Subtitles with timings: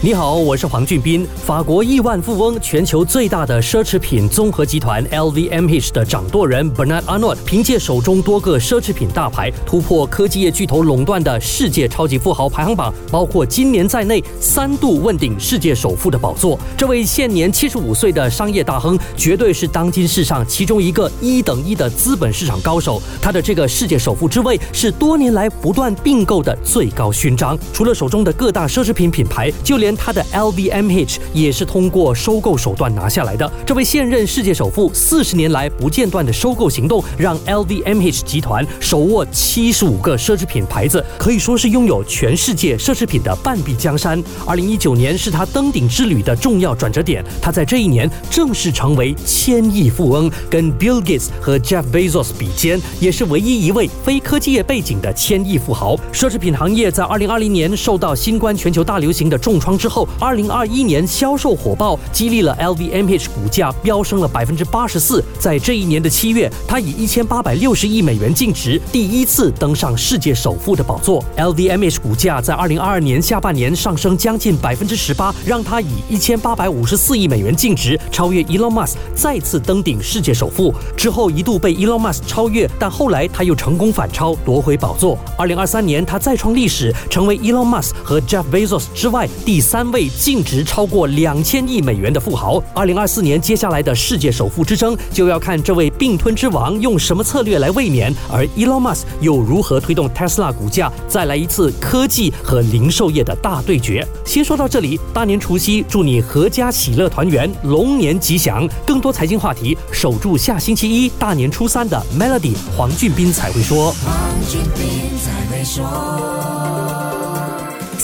[0.00, 1.26] 你好，我是黄俊斌。
[1.44, 16.56] 法国亿万富翁、全球最大的奢侈品综合集团 LVMH 的掌舵人 Bernard Arnault，凭借手中多个奢侈品大牌，突破科技业巨头垄断的世界超级富豪排行榜，包括今年在内三度问鼎世界首富的宝座。
[16.76, 23.02] 这位现年七十五岁的商业大亨，绝对是当今世上其中一个一等一的资本市场高手。
[23.20, 27.58] 他的这个世界首富之位，是多年来不断并购的最高勋章。
[27.72, 33.50] 除了手中的各大奢侈品品牌，就连他的 LVMH 也是通过收购手段拿下来的。
[33.66, 44.22] 这位现任世界首富四十年来不间断的收购行动，让 LVMH 集团手握七十五个奢侈品牌子，可以说是拥有全世界奢侈品的半壁江山。
[44.46, 55.96] 二零一九年是他登顶之旅的重要转折点，他在这一年正式成为千亿富翁，跟 Bill Gates 和 Jeff Bezos 比肩，也是唯一一位非科技业背景的千亿富豪。
[56.12, 60.06] 奢侈品行业在二零二零年受到新冠全球大流行的重创之后。
[60.20, 65.24] 二零二一年销售火爆，激励了 LVMH 股价飙升了百分之八十四。
[65.38, 71.24] 在这一年的七月，它以一千八百六十亿美元净值，第一次登上世界首富的宝座。
[71.36, 80.74] LVMH 股价在二零二二年下半年上升将近百分之十八，让它以一千八百五十四亿美元净值超越 Elon Musk，再次登顶世界首富。
[80.96, 85.16] 之后一度被 Elon Musk 超越，但后来他又成功反超，夺回宝座。
[85.36, 90.08] 二零二三年，他再创历史，成为 Elon Musk 和 Jeff Bezos 之外第三位。
[90.18, 104.06] 净值超过两千亿美元的富豪，二零二四年接下来的世界首富之争，就要看这位并吞之王用什么策略来卫冕，而 Elon Musk 又如何推动 Tesla 股价再来一次科技和零售业的大对决。
[104.24, 108.66] 先说到这里，大年除夕祝你阖家喜乐团圆，龙年吉祥。
[108.86, 113.92] 更多财经话题，守住下星期一大年初三的 Melody 黄俊斌才会说。
[114.04, 114.14] 黄
[114.48, 117.17] 俊斌才会说。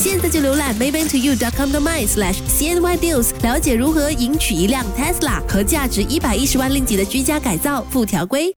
[0.05, 8.53] 现在就浏览 maybantoyou.com.my/cnydeals，了解如何赢取一辆 Tesla 和价值一百一十万令吉的居家改造附条规。